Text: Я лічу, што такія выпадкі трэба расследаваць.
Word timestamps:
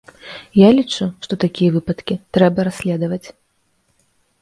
Я 0.59 0.69
лічу, 0.77 1.03
што 1.27 1.33
такія 1.45 1.69
выпадкі 1.77 2.19
трэба 2.39 2.59
расследаваць. 2.71 3.25